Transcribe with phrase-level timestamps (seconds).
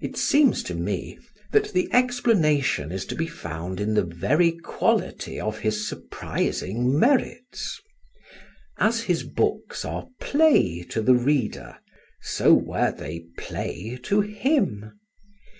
[0.00, 1.20] It seems to me
[1.52, 7.80] that the explanation is to be found in the very quality of his surprising merits.
[8.78, 11.78] As his books are play to the reader,
[12.20, 14.98] so were, they play to him.